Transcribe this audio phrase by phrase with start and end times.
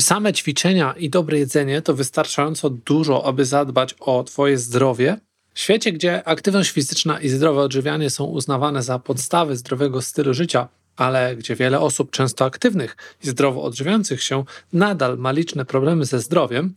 [0.00, 5.16] Czy same ćwiczenia i dobre jedzenie to wystarczająco dużo, aby zadbać o Twoje zdrowie?
[5.54, 10.68] W świecie, gdzie aktywność fizyczna i zdrowe odżywianie są uznawane za podstawy zdrowego stylu życia,
[10.96, 16.20] ale gdzie wiele osób często aktywnych i zdrowo odżywiających się nadal ma liczne problemy ze
[16.20, 16.74] zdrowiem,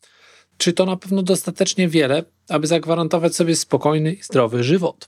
[0.57, 5.07] czy to na pewno dostatecznie wiele, aby zagwarantować sobie spokojny i zdrowy żywot?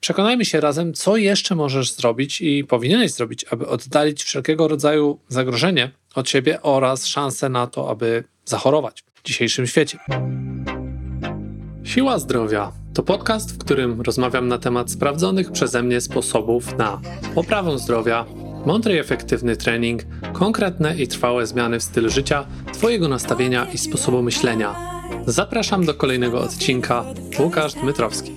[0.00, 5.99] Przekonajmy się razem, co jeszcze możesz zrobić i powinieneś zrobić, aby oddalić wszelkiego rodzaju zagrożenie
[6.14, 9.98] od siebie oraz szansę na to, aby zachorować w dzisiejszym świecie.
[11.84, 17.00] Siła Zdrowia to podcast, w którym rozmawiam na temat sprawdzonych przeze mnie sposobów na
[17.34, 18.24] poprawę zdrowia,
[18.66, 24.22] mądry i efektywny trening, konkretne i trwałe zmiany w stylu życia, Twojego nastawienia i sposobu
[24.22, 24.74] myślenia.
[25.26, 27.04] Zapraszam do kolejnego odcinka.
[27.38, 28.32] Łukasz Dmytrowski.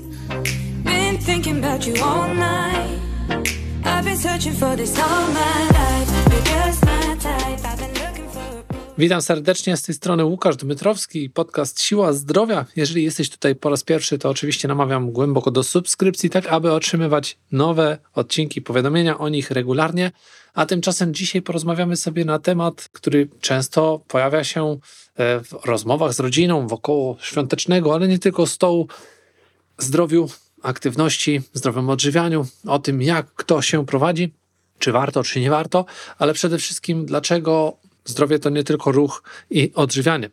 [8.97, 12.65] Witam serdecznie z tej strony Łukasz Dmytrowski, podcast Siła Zdrowia.
[12.75, 17.37] Jeżeli jesteś tutaj po raz pierwszy, to oczywiście namawiam głęboko do subskrypcji, tak aby otrzymywać
[17.51, 20.11] nowe odcinki, powiadomienia o nich regularnie.
[20.53, 24.77] A tymczasem dzisiaj porozmawiamy sobie na temat, który często pojawia się
[25.15, 28.87] e, w rozmowach z rodziną wokoło świątecznego, ale nie tylko stołu
[29.77, 30.29] zdrowiu,
[30.63, 34.33] aktywności, zdrowym odżywianiu, o tym jak kto się prowadzi,
[34.79, 35.85] czy warto, czy nie warto,
[36.17, 40.29] ale przede wszystkim dlaczego Zdrowie to nie tylko ruch i odżywianie.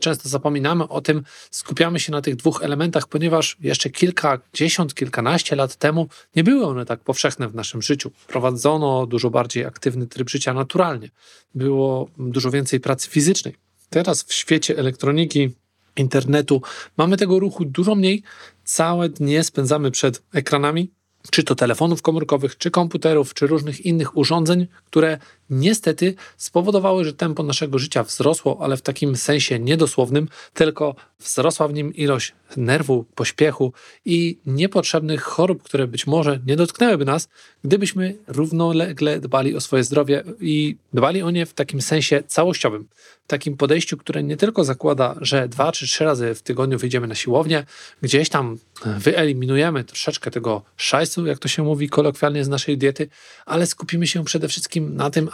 [0.00, 5.76] Często zapominamy o tym, skupiamy się na tych dwóch elementach, ponieważ jeszcze kilkadziesiąt, kilkanaście lat
[5.76, 8.10] temu nie były one tak powszechne w naszym życiu.
[8.26, 11.10] Prowadzono dużo bardziej aktywny tryb życia naturalnie.
[11.54, 13.54] Było dużo więcej pracy fizycznej.
[13.90, 15.50] Teraz w świecie elektroniki,
[15.96, 16.62] internetu
[16.96, 18.22] mamy tego ruchu dużo mniej.
[18.64, 20.90] Całe dnie spędzamy przed ekranami,
[21.30, 25.18] czy to telefonów komórkowych, czy komputerów, czy różnych innych urządzeń, które
[25.50, 31.72] niestety spowodowały, że tempo naszego życia wzrosło, ale w takim sensie niedosłownym, tylko wzrosła w
[31.72, 33.72] nim ilość nerwu, pośpiechu
[34.04, 37.28] i niepotrzebnych chorób, które być może nie dotknęłyby nas,
[37.64, 42.88] gdybyśmy równolegle dbali o swoje zdrowie i dbali o nie w takim sensie całościowym.
[43.24, 47.06] W takim podejściu, które nie tylko zakłada, że dwa czy trzy razy w tygodniu wyjdziemy
[47.06, 47.64] na siłownię,
[48.02, 53.08] gdzieś tam wyeliminujemy troszeczkę tego szajsu, jak to się mówi kolokwialnie z naszej diety,
[53.46, 55.28] ale skupimy się przede wszystkim na tym,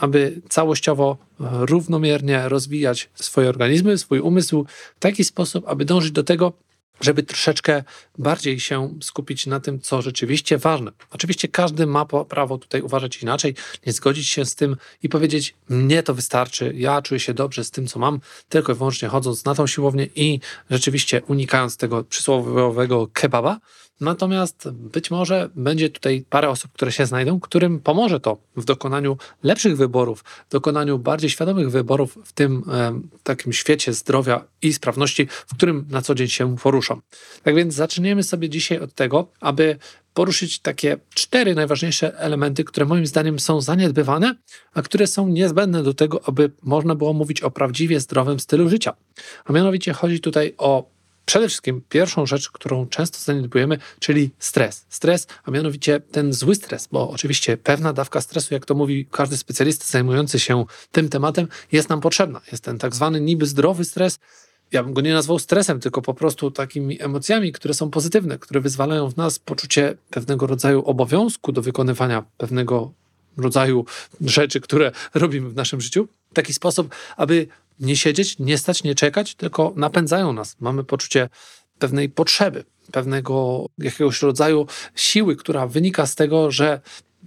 [0.49, 6.53] całościowo, równomiernie rozwijać swoje organizmy, swój umysł w taki sposób, aby dążyć do tego,
[7.01, 7.85] żeby troszeczkę
[8.19, 10.93] bardziej się skupić na tym, co rzeczywiście ważne.
[11.11, 13.55] Oczywiście każdy ma prawo tutaj uważać inaczej,
[13.87, 17.71] nie zgodzić się z tym i powiedzieć: Mnie to wystarczy, ja czuję się dobrze z
[17.71, 20.41] tym, co mam, tylko i wyłącznie chodząc na tą siłownię i
[20.71, 23.59] rzeczywiście unikając tego przysłowiowego kebaba.
[24.01, 29.17] Natomiast być może będzie tutaj parę osób, które się znajdą, którym pomoże to w dokonaniu
[29.43, 35.55] lepszych wyborów, dokonaniu bardziej świadomych wyborów w tym e, takim świecie zdrowia i sprawności, w
[35.55, 37.03] którym na co dzień się poruszam.
[37.43, 39.79] Tak więc zaczniemy sobie dzisiaj od tego, aby
[40.15, 44.35] poruszyć takie cztery najważniejsze elementy, które moim zdaniem są zaniedbywane,
[44.75, 48.97] a które są niezbędne do tego, aby można było mówić o prawdziwie zdrowym stylu życia.
[49.45, 50.96] A mianowicie chodzi tutaj o
[51.27, 54.87] przede wszystkim pierwszą rzecz, którą często zaniedbujemy, czyli stres.
[54.89, 59.37] Stres, a mianowicie ten zły stres, bo oczywiście pewna dawka stresu, jak to mówi każdy
[59.37, 62.41] specjalista zajmujący się tym tematem, jest nam potrzebna.
[62.53, 64.19] Jest ten tak zwany niby zdrowy stres.
[64.73, 68.61] Ja bym go nie nazwał stresem, tylko po prostu takimi emocjami, które są pozytywne, które
[68.61, 72.93] wyzwalają w nas poczucie pewnego rodzaju obowiązku do wykonywania pewnego
[73.37, 73.85] rodzaju
[74.21, 77.47] rzeczy, które robimy w naszym życiu, w taki sposób, aby
[77.81, 80.57] nie siedzieć, nie stać, nie czekać, tylko napędzają nas.
[80.61, 81.29] Mamy poczucie
[81.79, 86.81] pewnej potrzeby, pewnego jakiegoś rodzaju siły, która wynika z tego, że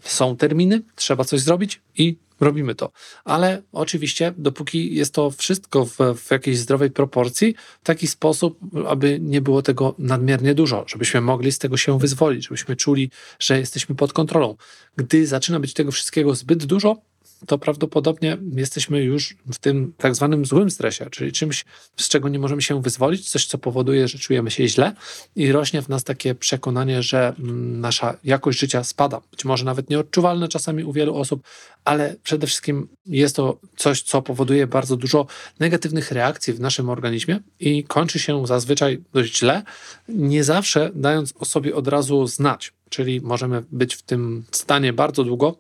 [0.03, 2.91] są terminy, trzeba coś zrobić i robimy to.
[3.25, 9.19] Ale oczywiście, dopóki jest to wszystko w, w, jakiejś zdrowej proporcji, w taki sposób, aby
[9.21, 13.95] nie było tego nadmiernie dużo, żebyśmy mogli z tego się wyzwolić, żebyśmy czuli, że jesteśmy
[13.95, 14.55] pod kontrolą.
[14.95, 17.01] Gdy zaczyna być tego wszystkiego zbyt dużo,
[17.47, 21.65] to prawdopodobnie jesteśmy już w tym tak zwanym złym stresie, czyli czymś,
[21.97, 24.93] z czego nie możemy się wyzwolić, coś, co powoduje, że czujemy się źle
[25.35, 29.21] i rośnie w nas takie przekonanie, że mm, nasza jakość życia spada.
[29.31, 31.43] Być może nawet nieodczuwalne czasami u wielu osób,
[31.85, 35.27] ale przede wszystkim jest to coś, co powoduje bardzo dużo
[35.59, 39.63] negatywnych reakcji w naszym organizmie i kończy się zazwyczaj dość źle,
[40.09, 42.73] nie zawsze dając o sobie od razu znać.
[42.89, 45.55] Czyli możemy być w tym stanie bardzo długo,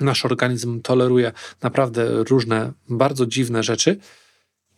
[0.00, 3.96] Nasz organizm toleruje naprawdę różne, bardzo dziwne rzeczy.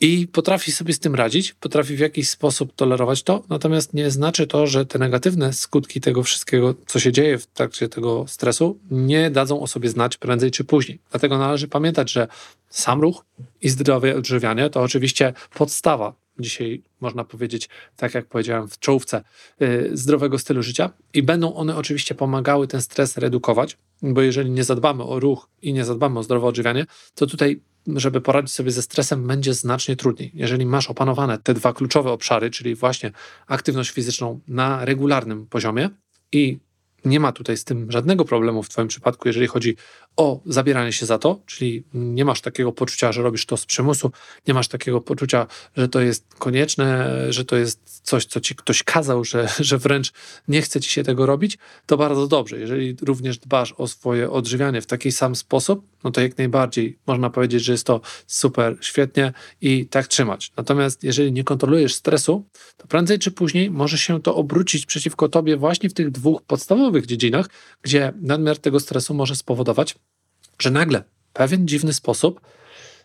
[0.02, 4.46] i potrafi sobie z tym radzić, potrafi w jakiś sposób tolerować to, natomiast nie znaczy
[4.46, 9.30] to, że te negatywne skutki tego wszystkiego, co się dzieje w trakcie tego stresu, nie
[9.30, 10.98] dadzą o sobie znać prędzej czy później.
[11.10, 12.28] Dlatego należy pamiętać, że
[12.70, 13.24] sam ruch
[13.60, 19.24] i zdrowe odżywianie to oczywiście podstawa dzisiaj można powiedzieć, tak jak powiedziałem w czołówce,
[19.60, 24.64] yy, zdrowego stylu życia i będą one oczywiście pomagały ten stres redukować, bo jeżeli nie
[24.64, 28.82] zadbamy o ruch i nie zadbamy o zdrowe odżywianie, to tutaj żeby poradzić sobie ze
[28.82, 30.30] stresem, będzie znacznie trudniej.
[30.34, 33.12] Jeżeli masz opanowane te dwa kluczowe obszary, czyli właśnie
[33.46, 35.90] aktywność fizyczną na regularnym poziomie
[36.32, 36.58] i
[37.04, 39.76] nie ma tutaj z tym żadnego problemu w Twoim przypadku, jeżeli chodzi
[40.20, 44.12] o zabieranie się za to, czyli nie masz takiego poczucia, że robisz to z przymusu,
[44.48, 45.46] nie masz takiego poczucia,
[45.76, 50.12] że to jest konieczne, że to jest coś, co ci ktoś kazał, że, że wręcz
[50.48, 52.58] nie chce ci się tego robić, to bardzo dobrze.
[52.58, 57.30] Jeżeli również dbasz o swoje odżywianie w taki sam sposób, no to jak najbardziej można
[57.30, 60.52] powiedzieć, że jest to super, świetnie i tak trzymać.
[60.56, 62.44] Natomiast jeżeli nie kontrolujesz stresu,
[62.76, 67.06] to prędzej czy później może się to obrócić przeciwko tobie właśnie w tych dwóch podstawowych
[67.06, 67.46] dziedzinach,
[67.82, 69.94] gdzie nadmiar tego stresu może spowodować,
[70.62, 72.40] że nagle w pewien dziwny sposób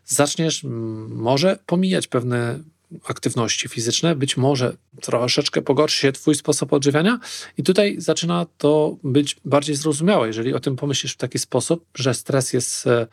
[0.05, 0.63] zaczniesz
[1.09, 2.59] może pomijać pewne
[3.07, 7.19] aktywności fizyczne, być może troszeczkę pogorszy się Twój sposób odżywiania,
[7.57, 12.13] i tutaj zaczyna to być bardziej zrozumiałe, jeżeli o tym pomyślisz w taki sposób, że
[12.13, 13.07] stres jest e,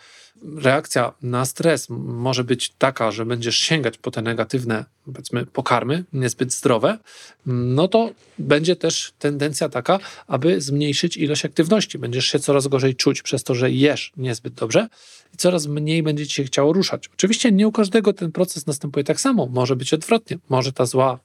[0.56, 6.52] reakcja na stres może być taka, że będziesz sięgać po te negatywne, powiedzmy, pokarmy, niezbyt
[6.52, 6.98] zdrowe,
[7.46, 11.98] no to będzie też tendencja taka, aby zmniejszyć ilość aktywności.
[11.98, 14.88] Będziesz się coraz gorzej czuć przez to, że jesz niezbyt dobrze
[15.34, 17.08] i coraz mniej będzie ci się chciało ruszać.
[17.08, 19.46] Oczywiście nie u każdego ten proces następuje tak samo.
[19.46, 20.38] Może być odwrotnie.
[20.48, 21.18] Może ta zła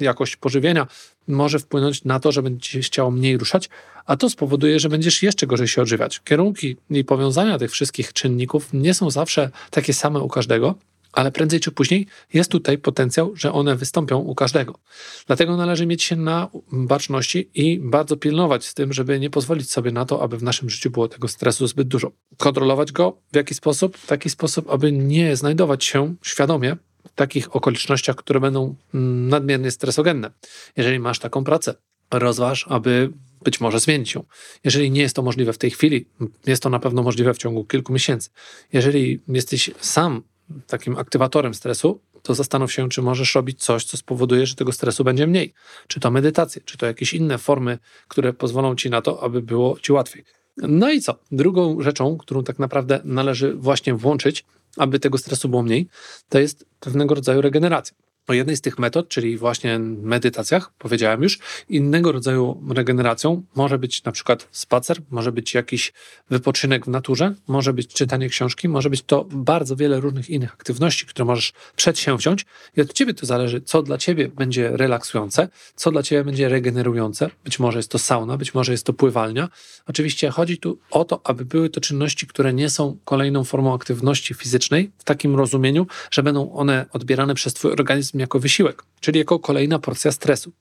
[0.00, 0.86] jakość pożywienia
[1.28, 3.68] może wpłynąć na to, że będzie się chciało mniej ruszać,
[4.06, 6.20] a to spowoduje, że będziesz jeszcze gorzej się odżywiać.
[6.24, 10.74] Kierunki i powiązania tych wszystkich czynników nie są zawsze takie same u każdego,
[11.14, 14.78] ale prędzej czy później jest tutaj potencjał, że one wystąpią u każdego.
[15.26, 19.92] Dlatego należy mieć się na baczności i bardzo pilnować z tym, żeby nie pozwolić sobie
[19.92, 22.12] na to, aby w naszym życiu było tego stresu zbyt dużo.
[22.36, 23.96] Kontrolować go w jaki sposób?
[23.96, 26.76] W taki sposób, aby nie znajdować się świadomie
[27.08, 30.30] w takich okolicznościach, które będą mm, nadmiernie stresogenne.
[30.76, 31.74] Jeżeli masz taką pracę,
[32.10, 33.10] rozważ, aby
[33.44, 34.24] być może zmienić ją.
[34.64, 36.06] Jeżeli nie jest to możliwe w tej chwili,
[36.46, 38.30] jest to na pewno możliwe w ciągu kilku miesięcy.
[38.72, 40.22] Jeżeli jesteś sam
[40.66, 45.04] takim aktywatorem stresu, to zastanów się, czy możesz robić coś, co spowoduje, że tego stresu
[45.04, 45.52] będzie mniej.
[45.88, 49.78] Czy to medytacje, czy to jakieś inne formy, które pozwolą ci na to, aby było
[49.80, 50.24] ci łatwiej.
[50.56, 51.18] No i co?
[51.32, 54.44] Drugą rzeczą, którą tak naprawdę należy właśnie włączyć,
[54.76, 55.88] aby tego stresu było mniej,
[56.28, 57.96] to jest pewnego rodzaju regeneracja.
[58.28, 61.38] O jednej z tych metod, czyli właśnie medytacjach, powiedziałem już,
[61.68, 65.92] innego rodzaju regeneracją może być na przykład spacer, może być jakiś
[66.30, 71.06] wypoczynek w naturze, może być czytanie książki, może być to bardzo wiele różnych innych aktywności,
[71.06, 76.02] które możesz przedsięwziąć i od ciebie to zależy, co dla ciebie będzie relaksujące, co dla
[76.02, 77.30] ciebie będzie regenerujące.
[77.44, 79.48] Być może jest to sauna, być może jest to pływalnia.
[79.86, 84.34] Oczywiście chodzi tu o to, aby były to czynności, które nie są kolejną formą aktywności
[84.34, 89.18] fizycznej w takim rozumieniu, że będą one odbierane przez twój organizm organizm jako wysiłek, czyli
[89.18, 90.52] jako kolejna porcja stresu.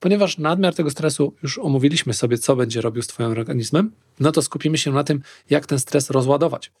[0.00, 4.42] Ponieważ nadmiar tego stresu, już omówiliśmy sobie, co będzie robił z Twoim organizmem, no to
[4.42, 6.72] skupimy się na tym, jak ten stres rozładować.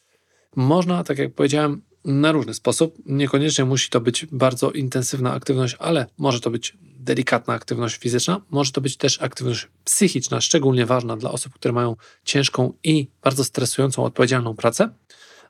[0.56, 2.94] Można, tak jak powiedziałem, na różny sposób.
[3.06, 8.72] Niekoniecznie musi to być bardzo intensywna aktywność, ale może to być delikatna aktywność fizyczna, może
[8.72, 14.04] to być też aktywność psychiczna, szczególnie ważna dla osób, które mają ciężką i bardzo stresującą,
[14.04, 14.90] odpowiedzialną pracę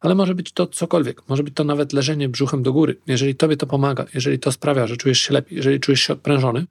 [0.04, 1.28] ale może być to cokolwiek.
[1.28, 2.96] Może być to nawet leżenie brzuchem do góry.
[3.06, 6.66] Jeżeli tobie to pomaga, jeżeli to sprawia, że czujesz się lepiej, jeżeli czujesz się odprężony,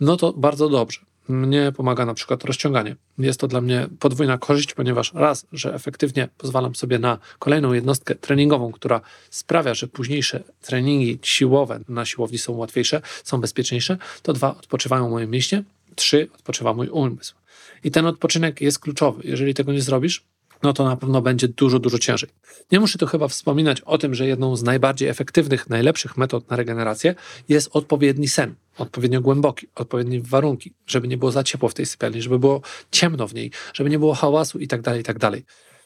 [0.00, 1.00] no to bardzo dobrze.
[1.28, 2.96] Mnie pomaga na przykład rozciąganie.
[3.18, 8.14] Jest to dla mnie podwójna korzyść, ponieważ raz, że efektywnie pozwalam sobie na kolejną jednostkę
[8.14, 14.50] treningową, która sprawia, że późniejsze treningi siłowe na siłowni są łatwiejsze, są bezpieczniejsze, to dwa,
[14.50, 15.62] odpoczywają moje mięśnie,
[15.94, 17.34] trzy, odpoczywa mój umysł.
[17.84, 19.22] I ten odpoczynek jest kluczowy.
[19.24, 20.24] Jeżeli tego nie zrobisz,
[20.62, 22.30] no to na pewno będzie dużo, dużo ciężej.
[22.72, 26.56] Nie muszę tu chyba wspominać o tym, że jedną z najbardziej efektywnych, najlepszych metod na
[26.56, 27.14] regenerację
[27.48, 32.22] jest odpowiedni sen, odpowiednio głęboki, odpowiednie warunki, żeby nie było za ciepło w tej sypialni,
[32.22, 34.82] żeby było ciemno w niej, żeby nie było hałasu i tak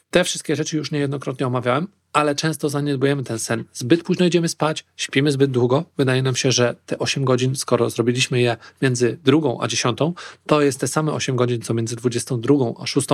[0.09, 3.63] Te wszystkie rzeczy już niejednokrotnie omawiałem, ale często zaniedbujemy ten sen.
[3.73, 5.83] Zbyt późno idziemy spać, śpimy zbyt długo.
[5.97, 10.13] Wydaje nam się, że te 8 godzin, skoro zrobiliśmy je między drugą a dziesiątą,
[10.45, 13.07] to jest te same 8 godzin, co między 22 a 6.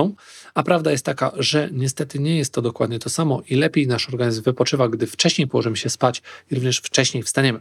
[0.54, 4.08] A prawda jest taka, że niestety nie jest to dokładnie to samo i lepiej nasz
[4.08, 7.60] organizm wypoczywa, gdy wcześniej położymy się spać i również wcześniej wstaniemy.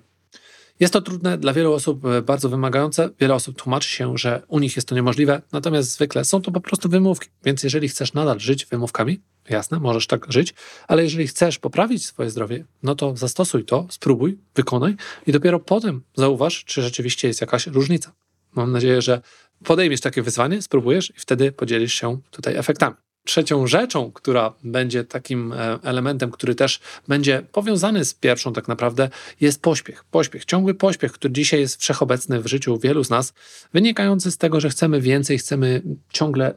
[0.80, 3.10] Jest to trudne dla wielu osób, e, bardzo wymagające.
[3.20, 6.62] Wiele osób tłumaczy się, że u nich jest to niemożliwe, natomiast zwykle są to po
[6.62, 7.30] prostu wymówki.
[7.44, 10.54] Więc jeżeli chcesz nadal żyć wymówkami, jasne, możesz tak żyć,
[10.88, 14.96] ale jeżeli chcesz poprawić swoje zdrowie, no to zastosuj to, spróbuj, wykonaj
[15.28, 18.12] i dopiero potem zauważ, czy rzeczywiście jest jakaś różnica.
[18.56, 19.22] Mam nadzieję, że
[19.64, 22.96] podejmiesz takie wyzwanie, spróbujesz i wtedy podzielisz się tutaj efektami.
[23.24, 29.10] Trzecią rzeczą, która będzie takim e, elementem, który też będzie powiązany z pierwszą, tak naprawdę,
[29.42, 30.04] jest pośpiech.
[30.04, 33.34] Pośpiech, ciągły pośpiech, który dzisiaj jest wszechobecny w życiu wielu z nas,
[33.74, 36.54] wynikający z tego, że chcemy więcej, chcemy ciągle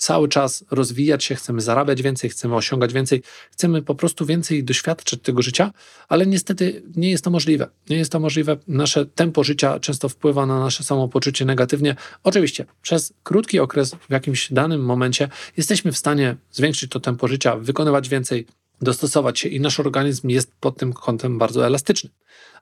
[0.00, 5.22] cały czas rozwijać się, chcemy zarabiać więcej, chcemy osiągać więcej, chcemy po prostu więcej doświadczyć
[5.22, 5.72] tego życia,
[6.08, 7.68] ale niestety nie jest to możliwe.
[7.90, 8.56] Nie jest to możliwe.
[8.68, 11.96] Nasze tempo życia często wpływa na nasze samopoczucie negatywnie.
[12.24, 17.56] Oczywiście, przez krótki okres, w jakimś danym momencie, jesteśmy w stanie zwiększyć to tempo życia,
[17.56, 18.46] wykonywać więcej,
[18.82, 22.10] dostosować się i nasz organizm jest pod tym kątem bardzo elastyczny.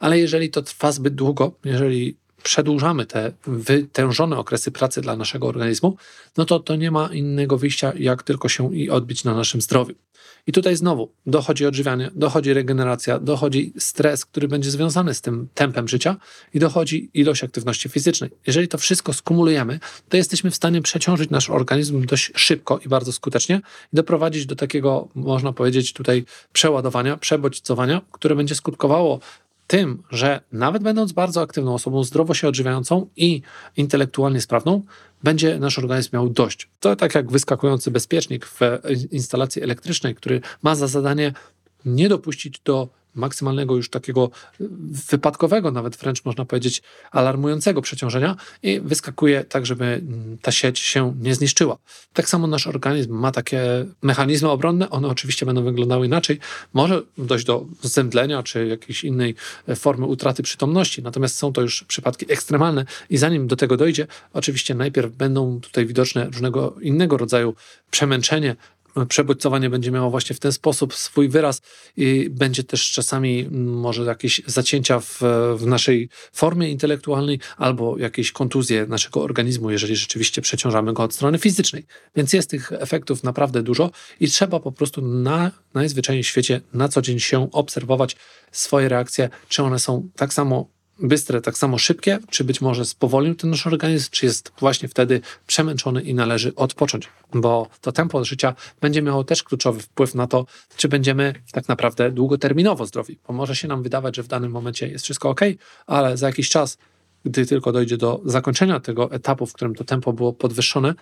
[0.00, 2.16] Ale jeżeli to trwa zbyt długo, jeżeli
[2.48, 5.96] przedłużamy te wytężone okresy pracy dla naszego organizmu,
[6.36, 9.94] no to to nie ma innego wyjścia, jak tylko się i odbić na naszym zdrowiu.
[10.46, 15.88] I tutaj znowu dochodzi odżywianie, dochodzi regeneracja, dochodzi stres, który będzie związany z tym tempem
[15.88, 16.16] życia
[16.54, 18.30] i dochodzi ilość aktywności fizycznej.
[18.46, 23.12] Jeżeli to wszystko skumulujemy, to jesteśmy w stanie przeciążyć nasz organizm dość szybko i bardzo
[23.12, 23.60] skutecznie
[23.92, 29.20] i doprowadzić do takiego, można powiedzieć, tutaj przeładowania, przebodźcowania, które będzie skutkowało
[29.68, 33.42] tym, że nawet będąc bardzo aktywną osobą, zdrowo się odżywiającą i
[33.76, 34.82] intelektualnie sprawną,
[35.22, 36.68] będzie nasz organizm miał dość.
[36.80, 38.60] To tak jak wyskakujący bezpiecznik w
[39.10, 41.32] instalacji elektrycznej, który ma za zadanie
[41.84, 44.30] nie dopuścić do maksymalnego już takiego
[45.10, 50.02] wypadkowego, nawet wręcz można powiedzieć alarmującego przeciążenia i wyskakuje tak, żeby
[50.42, 51.78] ta sieć się nie zniszczyła.
[52.12, 53.60] Tak samo nasz organizm ma takie
[54.02, 56.38] mechanizmy obronne, one oczywiście będą wyglądały inaczej.
[56.72, 59.34] Może dojść do zemdlenia czy jakiejś innej
[59.76, 64.74] formy utraty przytomności, natomiast są to już przypadki ekstremalne i zanim do tego dojdzie, oczywiście
[64.74, 67.54] najpierw będą tutaj widoczne różnego innego rodzaju
[67.90, 68.56] przemęczenie,
[69.06, 71.62] przebodźcowanie będzie miało właśnie w ten sposób swój wyraz
[71.96, 75.20] i będzie też czasami mm, może jakieś zacięcia w,
[75.56, 81.38] w naszej formie intelektualnej albo jakieś kontuzje naszego organizmu, jeżeli rzeczywiście przeciążamy go od strony
[81.38, 81.86] fizycznej.
[82.16, 83.90] Więc jest tych efektów naprawdę dużo
[84.20, 88.16] i trzeba po prostu na najzwyczajniej w świecie na co dzień się obserwować
[88.52, 93.34] swoje reakcje, czy one są tak samo bystre, tak samo szybkie, czy być może spowolnił
[93.34, 98.54] ten nasz organizm, czy jest właśnie wtedy przemęczony i należy odpocząć, bo to tempo życia
[98.80, 103.56] będzie miało też kluczowy wpływ na to, czy będziemy tak naprawdę długoterminowo zdrowi, bo może
[103.56, 105.40] się nam wydawać, że w danym momencie jest wszystko ok,
[105.86, 106.78] ale za jakiś czas,
[107.24, 110.94] gdy tylko dojdzie do zakończenia tego etapu, w którym to tempo było podwyższone,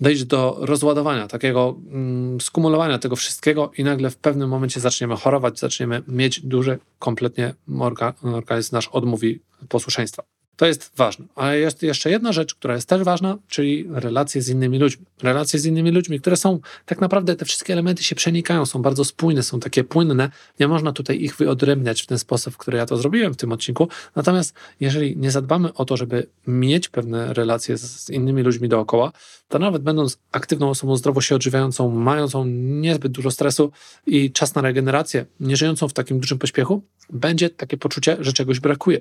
[0.00, 5.58] dojść do rozładowania, takiego mm, skumulowania tego wszystkiego i nagle w pewnym momencie zaczniemy chorować,
[5.58, 10.33] zaczniemy mieć duży, kompletnie orga, organizm nasz odmówi posłuszeństwa.
[10.56, 11.24] To jest ważne.
[11.34, 15.06] Ale jest jeszcze jedna rzecz, która jest też ważna, czyli relacje z innymi ludźmi.
[15.22, 19.04] Relacje z innymi ludźmi, które są tak naprawdę, te wszystkie elementy się przenikają, są bardzo
[19.04, 20.30] spójne, są takie płynne.
[20.60, 23.52] Nie można tutaj ich wyodrębniać w ten sposób, w który ja to zrobiłem w tym
[23.52, 23.88] odcinku.
[24.16, 29.12] Natomiast jeżeli nie zadbamy o to, żeby mieć pewne relacje z innymi ludźmi dookoła,
[29.48, 33.72] to nawet będąc aktywną osobą zdrowo się odżywiającą, mającą niezbyt dużo stresu
[34.06, 38.60] i czas na regenerację, nie żyjącą w takim dużym pośpiechu, będzie takie poczucie, że czegoś
[38.60, 39.00] brakuje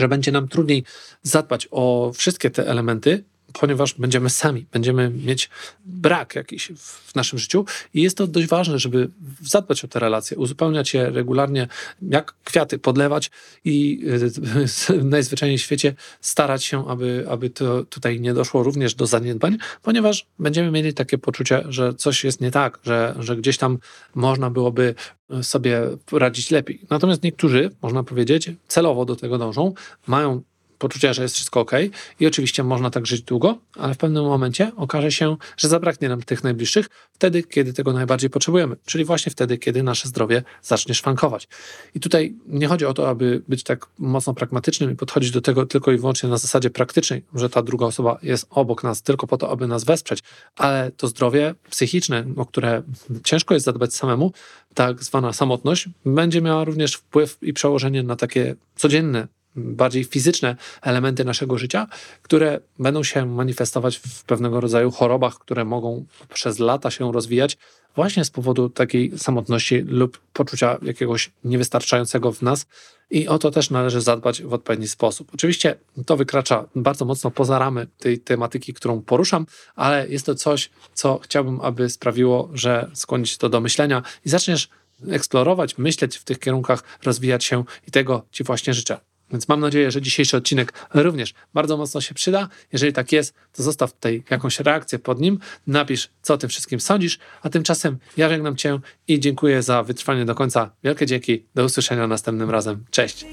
[0.00, 0.84] że będzie nam trudniej
[1.22, 5.50] zadbać o wszystkie te elementy, ponieważ będziemy sami, będziemy mieć
[5.84, 7.64] brak jakiś w naszym życiu
[7.94, 9.10] i jest to dość ważne, żeby
[9.42, 11.68] zadbać o te relacje, uzupełniać je regularnie,
[12.02, 13.30] jak kwiaty podlewać
[13.64, 14.04] i
[15.04, 20.26] najzwyczajniej w świecie starać się, aby, aby to tutaj nie doszło również do zaniedbań, ponieważ
[20.38, 23.78] będziemy mieli takie poczucie, że coś jest nie tak, że, że gdzieś tam
[24.14, 24.94] można byłoby
[25.42, 26.80] sobie radzić lepiej.
[26.90, 29.74] Natomiast niektórzy, można powiedzieć, celowo do tego dążą,
[30.06, 30.42] mają
[30.80, 31.70] poczucia, że jest wszystko ok
[32.20, 36.22] i oczywiście można tak żyć długo, ale w pewnym momencie okaże się, że zabraknie nam
[36.22, 41.48] tych najbliższych wtedy, kiedy tego najbardziej potrzebujemy, czyli właśnie wtedy, kiedy nasze zdrowie zacznie szwankować.
[41.94, 45.66] I tutaj nie chodzi o to, aby być tak mocno pragmatycznym i podchodzić do tego
[45.66, 49.36] tylko i wyłącznie na zasadzie praktycznej, że ta druga osoba jest obok nas tylko po
[49.38, 50.22] to, aby nas wesprzeć,
[50.56, 52.82] ale to zdrowie psychiczne, o które
[53.24, 54.32] ciężko jest zadbać samemu,
[54.74, 61.24] tak zwana samotność, będzie miała również wpływ i przełożenie na takie codzienne bardziej fizyczne elementy
[61.24, 61.86] naszego życia,
[62.22, 67.58] które będą się manifestować w pewnego rodzaju chorobach, które mogą przez lata się rozwijać
[67.96, 72.66] właśnie z powodu takiej samotności lub poczucia jakiegoś niewystarczającego w nas.
[73.10, 75.30] I o to też należy zadbać w odpowiedni sposób.
[75.34, 75.76] Oczywiście
[76.06, 81.18] to wykracza bardzo mocno poza ramy tej tematyki, którą poruszam, ale jest to coś, co
[81.18, 84.68] chciałbym, aby sprawiło, że skłonić to do myślenia i zaczniesz
[85.08, 89.09] eksplorować, myśleć w tych kierunkach, rozwijać się i tego Ci właśnie życzę.
[89.32, 92.48] Więc mam nadzieję, że dzisiejszy odcinek również bardzo mocno się przyda.
[92.72, 96.80] Jeżeli tak jest, to zostaw tutaj jakąś reakcję pod nim, napisz, co o tym wszystkim
[96.80, 100.70] sądzisz, a tymczasem ja żegnam Cię i dziękuję za wytrwanie do końca.
[100.84, 102.84] Wielkie dzięki, do usłyszenia następnym razem.
[102.90, 103.26] Cześć!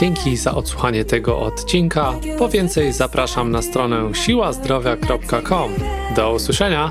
[0.00, 2.12] Dzięki za odsłuchanie tego odcinka.
[2.38, 5.72] Po więcej zapraszam na stronę siłazdrowia.com.
[6.16, 6.90] Do usłyszenia!